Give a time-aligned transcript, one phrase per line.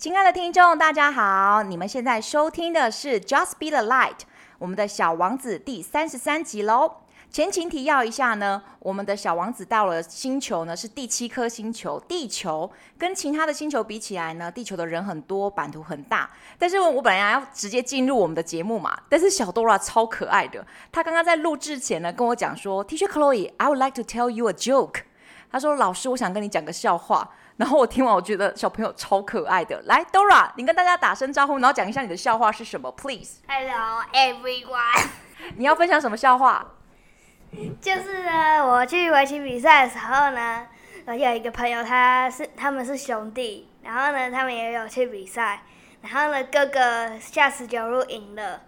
[0.00, 1.62] 亲爱的听众，大家好！
[1.62, 4.12] 你们现在收听的是《Just Be the Light》，
[4.58, 6.90] 我们的小王子第三十三集喽。
[7.30, 16.30] 前情提要一下呢，我们的小王子到了星球呢是第七颗星球地球，跟其他的星球比起来呢，地球的人很多，版图很大。
[16.58, 25.02] 但是我本来要直接进入我们的节目嘛，但是小 Dora 超可爱的，她刚刚在录制前呢跟我讲说，Teacher Chloe，I would like to tell you a joke。
[25.52, 27.28] 她说，老师，我想跟你讲个笑话。
[27.60, 29.82] 然后我听完，我觉得小朋友超可爱的。
[29.82, 33.42] 来，Dora，你跟大家打声招呼，然后讲一下你的笑话是什么，please。
[33.46, 35.08] Hello everyone。
[35.56, 36.66] 你要分享什么笑话？
[37.78, 40.66] 就是呢，我去围棋比赛的时候呢，
[41.04, 45.60] 我有一个朋友，他是他们是兄弟，然后呢，他们也有去比赛，
[46.00, 48.62] 然后呢，哥哥下十九路赢了，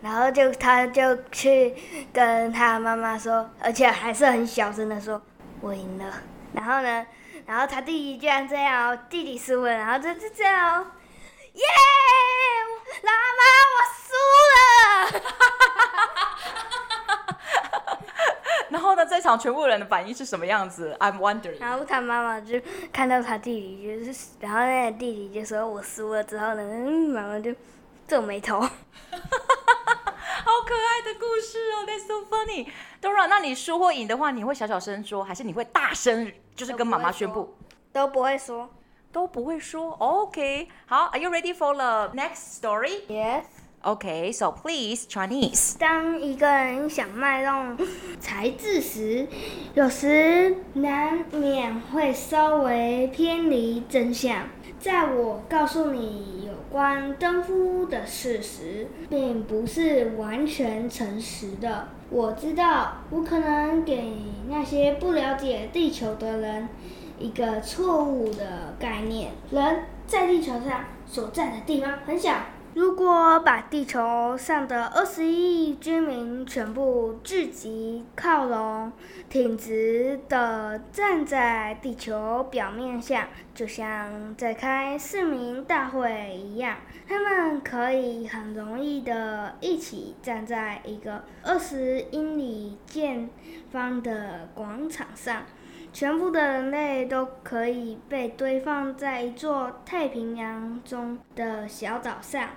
[0.00, 1.74] 然后就他就去
[2.14, 5.20] 跟他妈妈说，而且还是很小声的说，
[5.60, 6.14] 我赢了，
[6.54, 7.04] 然后呢。
[7.48, 10.86] 然后他弟弟居然这样哦，弟弟输了，然后就就这样哦，
[11.54, 11.64] 耶！
[13.00, 14.12] 老妈，我输
[14.52, 15.22] 了！
[18.68, 21.58] 然后呢，在场全部人的反应是什么样子？I'm wondering。
[21.58, 22.60] 然后他妈妈就
[22.92, 27.54] 看到他弟弟，就是，然后那个弟弟就说我输了之后呢，嗯，妈妈就
[28.06, 28.60] 皱眉头。
[28.60, 28.68] 好
[30.66, 32.68] 可爱的故事哦，That's so funny。
[33.00, 36.30] Dora，那你输或赢的话，你会小小声说，还是你会大声？
[36.58, 37.54] 就是跟妈妈宣布，
[37.92, 38.68] 都不会说，
[39.12, 39.92] 都不会说。
[39.92, 43.02] OK，好，Are you ready for the next story?
[43.06, 43.44] Yes.
[43.84, 45.78] Okay, so please Chinese.
[45.78, 47.78] 当一个人想卖弄
[48.18, 49.28] 才智时，
[49.74, 54.48] 有时难免会稍微偏离真相。
[54.80, 61.86] 在我告诉你有关登夫的事实，并不是完全诚实的。
[62.10, 64.14] 我知道，我可能给
[64.48, 66.68] 那些不了解地球的人
[67.18, 69.32] 一个错误的概念。
[69.50, 72.34] 人在地球上所站的地方很小。
[72.74, 78.92] 如果把地球上的二十亿居民全部聚集靠拢，
[79.28, 86.76] 挺直的站在地球表面上，就像在开市民大会一样，
[87.08, 93.28] 他们可以很容易的一起站在一个二十英里见
[93.72, 95.42] 方的广场上。
[95.92, 102.48] 全部的人类都可以被堆放在一座太平洋中的小岛上。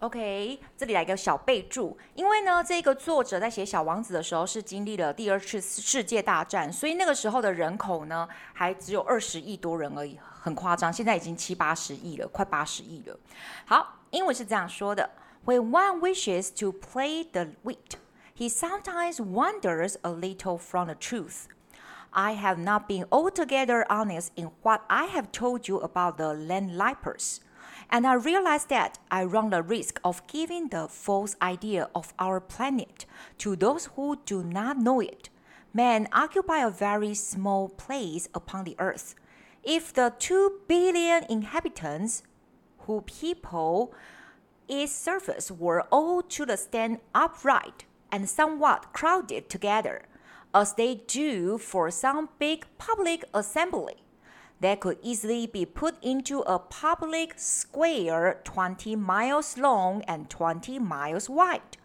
[0.00, 10.92] OK，这里来个小备注，因为呢，这个作者在写《小王子》的时候是经历了第二次世界大战，所以那个时候的人口呢还只有二十亿多人而已，很夸张。
[10.92, 13.18] 现在已经七八十亿了，快八十亿了。
[13.66, 15.10] 好，英文是这样说的
[15.44, 17.98] ：When one wishes to play the wit,
[18.36, 21.46] he sometimes wanders a little from the truth.
[22.18, 27.38] I have not been altogether honest in what I have told you about the landlipers.
[27.90, 32.40] And I realize that I run the risk of giving the false idea of our
[32.40, 33.06] planet
[33.38, 35.28] to those who do not know it.
[35.72, 39.14] Men occupy a very small place upon the earth.
[39.62, 42.24] If the two billion inhabitants
[42.78, 43.94] who people
[44.66, 50.02] its surface were all to stand upright and somewhat crowded together,
[50.53, 53.95] as they do for some big public assembly,
[54.61, 61.29] that could easily be put into a public square 20 miles long and 20 miles
[61.29, 61.77] wide.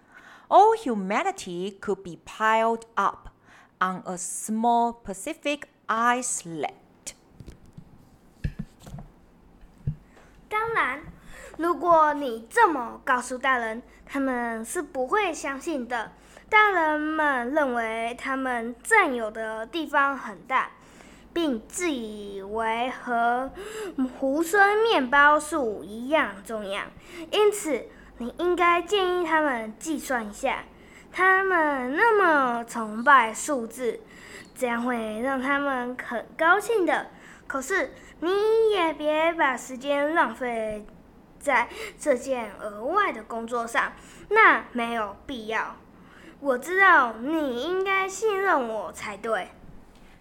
[0.50, 3.30] All humanity could be piled up
[3.80, 7.14] on a small Pacific islet.
[10.48, 11.00] 当然，
[11.56, 16.12] 如果你这么告诉大人，他们是不会相信的。
[16.53, 20.69] 大人们认为他们占有的地方很大。
[21.33, 23.49] 并自以为和
[23.97, 26.83] 猢猻面包树一样重要，
[27.31, 27.87] 因此
[28.19, 30.63] 你应该建议他们计算一下，
[31.11, 33.99] 他们那么崇拜数字，
[34.53, 37.07] 这样会让他们很高兴的。
[37.47, 40.85] 可是你也别把时间浪费
[41.39, 41.67] 在
[41.99, 43.93] 这件额外的工作上，
[44.29, 45.77] 那没有必要。
[46.42, 49.48] 我知道你应该信任我才对。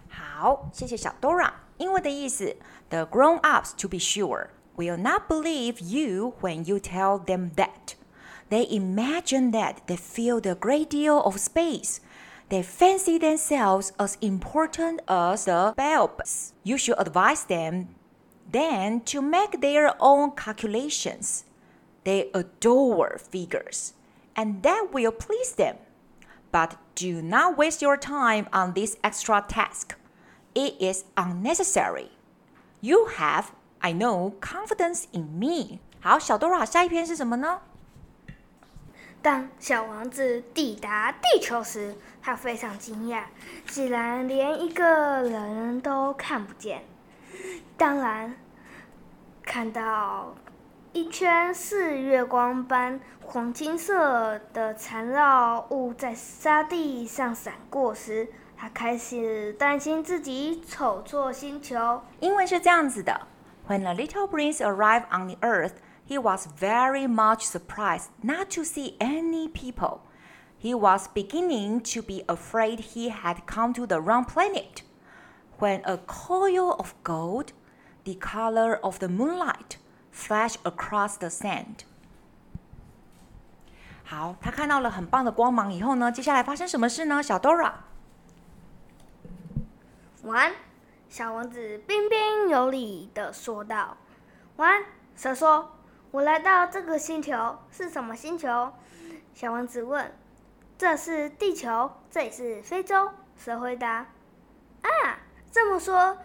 [0.09, 1.51] 好，谢谢小 Dora。
[1.77, 2.55] 英文的意思：
[2.89, 7.95] The grown-ups, to be sure, will not believe you when you tell them that.
[8.49, 11.97] They imagine that they filled a great deal of space.
[12.49, 16.53] They fancy themselves as important as the bulbs.
[16.63, 17.89] You should advise them
[18.49, 21.43] then to make their own calculations.
[22.05, 23.93] They adore figures,
[24.33, 25.75] and that will please them.
[26.51, 29.95] But do not waste your time on this extra task.
[30.53, 32.09] It is unnecessary.
[32.81, 33.47] You have
[33.79, 35.79] I know confidence in me。
[35.99, 37.59] 好，小 Dora，下一篇是什么呢？
[39.21, 43.23] 当小王子抵达地球时，他非常惊讶，
[43.67, 44.85] 竟然连一个
[45.23, 46.83] 人都看不见。
[47.75, 48.35] 当然，
[49.43, 50.35] 看到
[50.94, 62.02] 一圈似月光般黄金色的缠绕物在沙地上闪过时，他开始担心自己走错星球。
[62.20, 63.22] 英文是这样子的
[63.66, 65.72] ：When the little prince arrived on the earth.
[66.06, 70.00] He was very much surprised not to see any people.
[70.60, 74.82] He was beginning to be afraid he had come to the wrong planet.
[75.58, 77.52] When a coil of gold,
[78.04, 79.78] the color of the moonlight,
[80.12, 81.84] Flash across the sand.
[84.04, 87.22] 好，他看到了很棒的光芒以后呢，接下来发生什么事呢？
[87.22, 87.72] 小 Dora。
[90.24, 90.52] 晚安，
[91.08, 93.96] 小王子彬彬有礼地说道。
[94.56, 94.84] 晚安，
[95.16, 95.72] 蛇说。
[96.10, 98.70] 我来到这个星球是什么星球？
[99.32, 100.14] 小王子问。
[100.76, 103.10] 这是地球，这里是非洲。
[103.34, 104.06] 蛇回答。
[104.82, 104.90] 啊，
[105.50, 106.18] 这么说，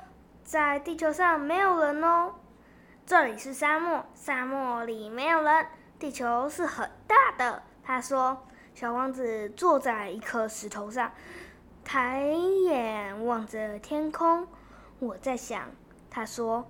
[0.44, 2.33] 在地球上没有人哦。
[3.07, 5.65] 这里是沙漠，沙漠里没有人。
[5.98, 7.63] 地球是很大的。
[7.81, 8.45] 他说。
[8.75, 11.13] 小王子坐在一颗石头上，
[11.86, 14.45] 抬眼望着天空。
[15.00, 15.71] 我在想，
[16.09, 16.68] 他说。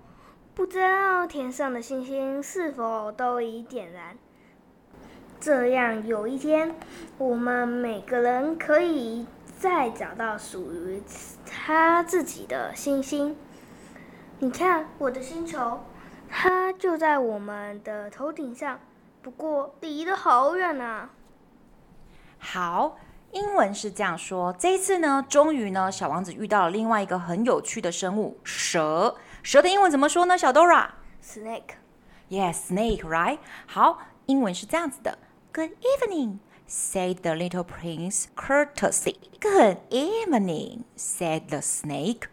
[0.54, 4.16] 不知道天上的星星是否都已点燃？
[5.40, 6.76] 这样有一天，
[7.18, 9.26] 我们每个人可以
[9.58, 11.02] 再找到属于
[11.44, 13.36] 他自己的星星。
[14.38, 15.80] 你看，我的星球，
[16.30, 18.78] 它就在我们的头顶上，
[19.22, 21.10] 不过离得好远啊。
[22.38, 22.96] 好，
[23.32, 24.52] 英文是这样说。
[24.52, 29.16] 这一次呢，终于呢，小王子遇到了另外一个很有趣的生物——蛇。
[29.42, 30.36] 蛇的英文怎么说呢？
[30.38, 31.76] 小 Dora？Snake。
[32.28, 33.38] Yes, snake, right?
[33.66, 35.18] 好，英文是这样子的。
[35.52, 36.38] Good evening,
[36.68, 39.16] said the little prince courteously.
[39.40, 42.28] Good evening, said the snake.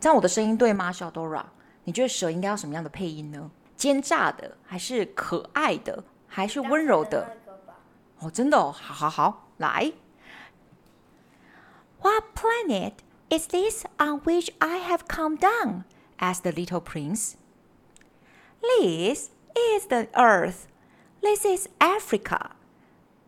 [0.00, 1.44] 这样我的声音对吗，小 Dora？
[1.85, 3.51] 你觉得蛇应该要什么样的配音呢？
[3.75, 7.37] 奸诈的，还是可爱的，还是温柔的？
[8.19, 9.93] 哦，真的哦，好好好，来。
[12.01, 12.93] What planet
[13.29, 15.83] is this on which I have come down?
[16.17, 17.33] asked the little prince.
[18.61, 20.67] This is the earth.
[21.21, 22.51] This is Africa.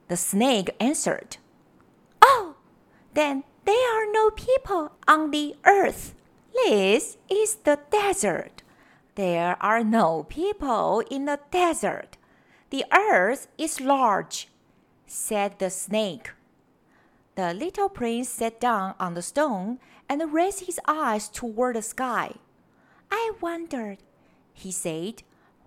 [0.08, 1.38] The snake answered.
[2.22, 2.56] Oh,
[3.14, 6.14] then there are no people on the earth.
[6.65, 8.63] This is the desert.
[9.15, 12.17] There are no people in the desert.
[12.71, 14.49] The earth is large,
[15.07, 16.33] said the snake.
[17.37, 19.79] The little prince sat down on the stone
[20.09, 22.35] and raised his eyes toward the sky.
[23.11, 23.99] I wondered,
[24.53, 25.23] he said,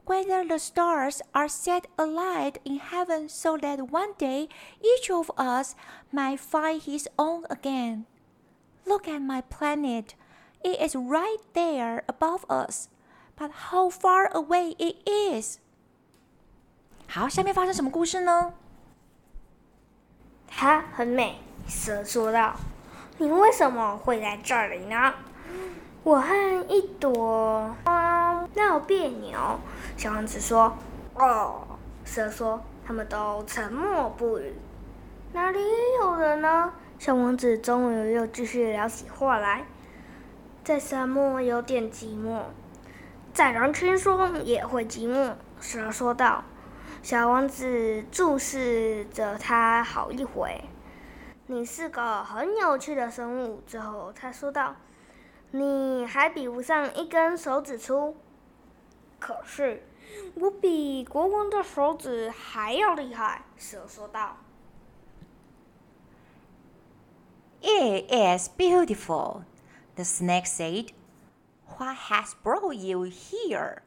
[0.05, 4.49] whether the stars are set alight in heaven so that one day
[4.83, 5.73] each of us
[6.11, 8.05] might find his own again.
[8.85, 10.15] Look at my planet.
[10.63, 12.87] It is right there above us,
[13.37, 15.57] but how far away it is.
[17.07, 18.53] 好，下面发生什么故事呢？
[20.47, 22.55] 它很美，蛇说道。
[23.17, 25.13] 你为什么会在这里呢？
[26.03, 26.33] 我和
[26.67, 29.59] 一朵花闹别扭，
[29.97, 30.75] 小王子说
[31.15, 31.67] ：“哦。”
[32.03, 34.55] 蛇说：“他们都沉默不语。”
[35.33, 35.59] 哪里
[35.99, 36.73] 有人呢？
[36.97, 39.65] 小王子终于又继续聊起话来。
[40.63, 42.43] 在沙漠有点寂寞，
[43.33, 45.33] 在人群中也会寂寞。
[45.59, 46.43] 蛇说道。
[47.01, 50.63] 小王子注视着他好一会。
[51.47, 53.63] 你是个很有趣的生物。
[53.65, 54.75] 之后他说道。
[55.53, 58.15] 你还比不上一根手指粗，
[59.19, 59.83] 可是
[60.35, 63.43] 我比国王的手指还要厉害。
[63.57, 64.37] 蛇说道。
[67.61, 69.41] It is beautiful,
[69.95, 70.91] the snake said.
[71.77, 73.83] What has brought you here?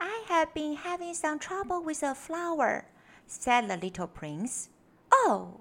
[0.00, 2.86] I have been having some trouble with a flower,
[3.26, 4.68] said the little prince.
[5.12, 5.60] Oh,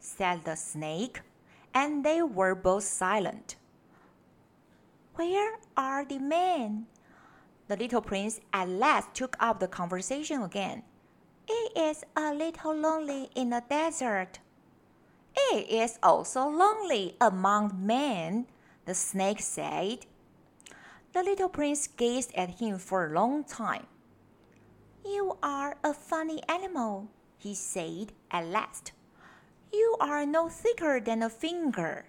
[0.00, 1.20] said the snake,
[1.74, 3.56] and they were both silent.
[5.14, 6.86] Where are the men?
[7.68, 10.82] The little prince at last took up the conversation again.
[11.48, 14.40] It is a little lonely in the desert.
[15.34, 18.46] It is also lonely among men,
[18.85, 20.05] the snake said.
[21.13, 23.87] The little prince gazed at him for a long time.
[25.05, 28.93] You are a funny animal, he said at last.
[29.73, 32.05] You are no thicker than a finger.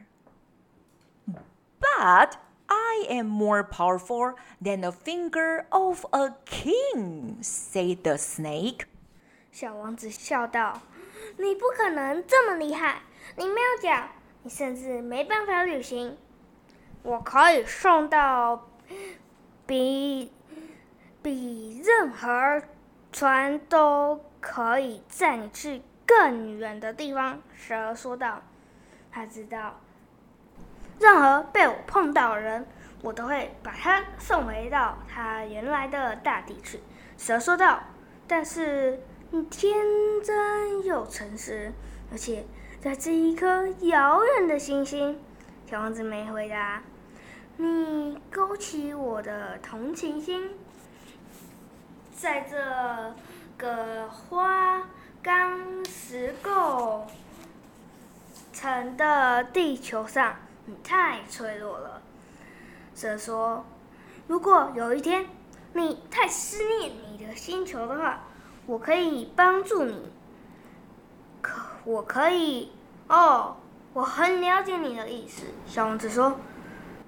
[1.26, 2.36] But
[2.68, 8.86] I am more powerful than the finger of a king, said the snake.
[9.50, 13.02] 小王子笑道：“你不可能这么厉害，
[13.36, 14.08] 你没有脚，
[14.42, 16.16] 你甚至没办法旅行。
[17.07, 18.67] 我可以送到
[19.65, 20.29] 比
[21.21, 22.61] 比任何
[23.13, 28.41] 船都可以载你去更远的地方。”蛇说道
[29.09, 29.79] ：“他知道。”
[30.99, 32.67] 任何被我碰到的人，
[33.01, 36.81] 我都会把他送回到他原来的大地去。
[37.17, 37.83] 蛇说道
[38.27, 39.77] ：“但是你天
[40.21, 41.71] 真又诚实，
[42.11, 42.45] 而且
[42.81, 45.17] 在这一颗遥远的星星。”
[45.71, 46.83] 小王子没回答。
[47.59, 50.51] 你勾起我的同情心，
[52.15, 52.55] 在这
[53.57, 54.83] 个花
[55.23, 57.07] 岗石构
[58.53, 60.35] 成的地球上。
[60.69, 62.01] 你太脆弱了，
[62.93, 63.65] 蛇说
[64.27, 65.25] ：“如果有一天
[65.71, 68.21] 你太思念你的星球的话，
[68.65, 70.11] 我可以帮助你。
[71.41, 72.71] 可我可以
[73.07, 73.55] 哦，
[73.93, 76.37] 我很了解你的意思。”小王子说：“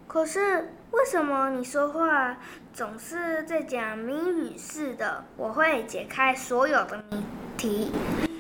[0.10, 2.36] 可是为什么你说话
[2.74, 5.24] 总是在讲谜语似的？
[5.38, 7.24] 我会解开所有的谜
[7.56, 7.92] 题。”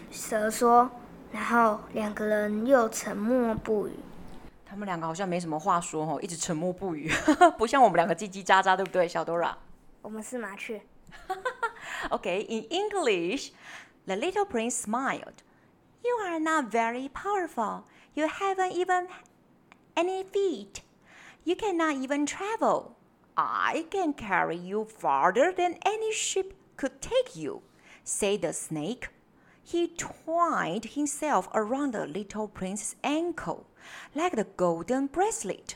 [0.10, 0.90] 蛇说，
[1.32, 3.92] 然后两个人又沉默不语。
[4.66, 7.12] 他们两个好像没什么话说哦，一直沉默不语，
[7.56, 9.54] 不像我们两个叽叽喳喳，对不对，小 Dora？
[10.02, 10.82] 我们是麻雀。
[12.10, 13.52] Okay, in English,
[14.08, 15.44] the little prince smiled.
[16.02, 17.84] You are not very powerful.
[18.16, 19.08] You haven't even
[19.94, 20.82] any feet.
[21.44, 22.98] You cannot even travel.
[23.38, 27.62] I can carry you farther than any ship could take you,
[28.04, 29.10] said the snake.
[29.64, 33.68] He twined himself around the little prince's ankle
[34.14, 35.76] like the golden bracelet.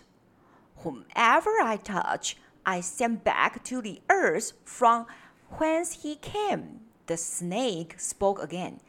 [0.77, 5.05] Whomever I touch, I send back to the earth from
[5.51, 6.82] whence he came.
[7.08, 8.79] The snake spoke again.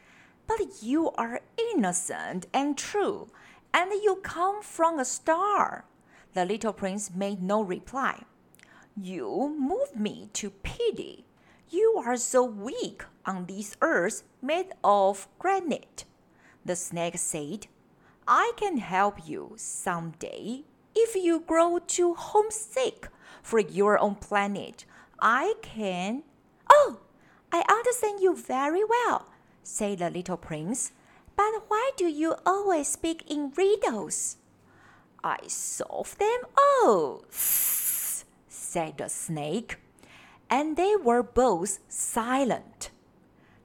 [0.46, 1.40] But you are
[1.72, 3.28] innocent and true,
[3.72, 5.84] and you come from a star.
[6.34, 8.24] The little prince made no reply.
[8.96, 11.24] You move me to pity.
[11.70, 16.04] You are so weak on this earth made of granite.
[16.64, 17.68] The snake said,
[18.26, 20.64] I can help you someday
[20.94, 23.08] if you grow too homesick
[23.42, 24.84] for your own planet.
[25.20, 26.22] I can.
[26.68, 27.00] Oh,
[27.52, 29.28] I understand you very well,
[29.62, 30.92] said the little prince.
[31.36, 34.36] But why do you always speak in riddles?
[35.23, 39.77] I solve them all, said the snake.
[40.49, 42.91] And they were both silent.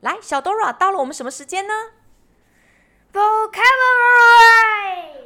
[0.00, 1.72] 来，小 Dora，到了我们什么时间呢？
[3.12, 3.54] Vocabulary.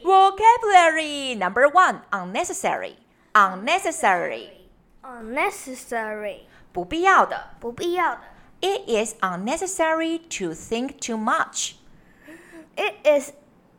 [0.04, 2.96] Vocabulary number one, unnecessary.
[3.32, 4.50] Unnecessary.
[5.02, 6.42] Unnecessary.
[6.72, 7.56] 不必要的。
[7.58, 8.20] 不必要的。
[8.60, 11.76] It is unnecessary to think too much.
[12.76, 13.32] It is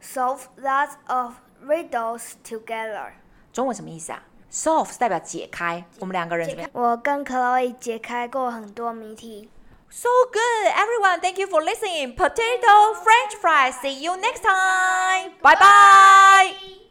[0.00, 1.34] solve lots of
[1.64, 3.12] riddles together.
[3.52, 4.22] 中文什么意思啊？
[4.50, 5.84] Solve 是代表解开。
[5.98, 6.70] 我们两个人怎么样？
[6.72, 9.48] 我跟 Chloe 解开过很多谜题。
[9.90, 11.20] So good, everyone.
[11.20, 12.14] Thank you for listening.
[12.16, 13.74] Potato French fries.
[13.82, 15.32] See you next time.
[15.42, 16.85] Bye bye.